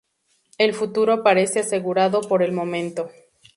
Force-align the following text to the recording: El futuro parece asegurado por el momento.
El 0.57 0.73
futuro 0.73 1.21
parece 1.21 1.59
asegurado 1.59 2.21
por 2.21 2.41
el 2.41 2.53
momento. 2.53 3.11